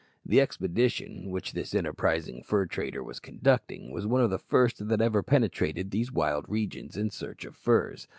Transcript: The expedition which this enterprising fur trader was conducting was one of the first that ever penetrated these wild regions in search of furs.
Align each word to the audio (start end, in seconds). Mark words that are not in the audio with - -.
The 0.25 0.41
expedition 0.41 1.29
which 1.29 1.53
this 1.53 1.75
enterprising 1.75 2.41
fur 2.41 2.65
trader 2.65 3.03
was 3.03 3.19
conducting 3.19 3.91
was 3.91 4.07
one 4.07 4.21
of 4.21 4.31
the 4.31 4.39
first 4.39 4.87
that 4.87 4.99
ever 4.99 5.21
penetrated 5.21 5.91
these 5.91 6.11
wild 6.11 6.45
regions 6.49 6.97
in 6.97 7.11
search 7.11 7.45
of 7.45 7.55
furs. 7.55 8.07